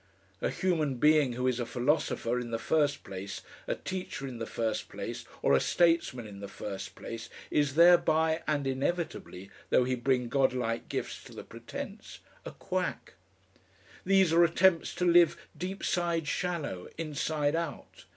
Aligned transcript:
A 0.41 0.49
human 0.49 0.95
being 0.95 1.33
who 1.33 1.45
is 1.45 1.59
a 1.59 1.63
philosopher 1.67 2.39
in 2.39 2.49
the 2.49 2.57
first 2.57 3.03
place, 3.03 3.43
a 3.67 3.75
teacher 3.75 4.25
in 4.27 4.39
the 4.39 4.47
first 4.47 4.89
place, 4.89 5.25
or 5.43 5.53
a 5.53 5.59
statesman 5.59 6.25
in 6.25 6.39
the 6.39 6.47
first 6.47 6.95
place, 6.95 7.29
is 7.51 7.75
thereby 7.75 8.41
and 8.47 8.65
inevitably, 8.65 9.51
though 9.69 9.83
he 9.83 9.93
bring 9.93 10.27
God 10.27 10.53
like 10.53 10.89
gifts 10.89 11.23
to 11.25 11.35
the 11.35 11.43
pretence 11.43 12.17
a 12.45 12.51
quack. 12.51 13.13
These 14.03 14.33
are 14.33 14.43
attempts 14.43 14.95
to 14.95 15.05
live 15.05 15.37
deep 15.55 15.83
side 15.83 16.27
shallow, 16.27 16.87
inside 16.97 17.55
out. 17.55 18.05